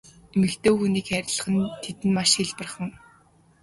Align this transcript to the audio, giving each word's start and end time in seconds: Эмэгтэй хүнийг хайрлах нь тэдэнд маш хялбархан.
Эмэгтэй 0.33 0.71
хүнийг 0.75 1.05
хайрлах 1.09 1.47
нь 1.53 1.65
тэдэнд 1.83 2.13
маш 2.15 2.29
хялбархан. 2.37 2.89